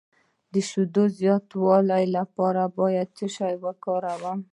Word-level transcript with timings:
د 0.51 0.53
شیدو 0.69 1.03
زیاتولو 1.19 1.97
لپاره 2.17 2.61
باید 2.79 3.07
څه 3.17 3.25
شی 3.35 3.53
وکاروم؟ 3.63 4.39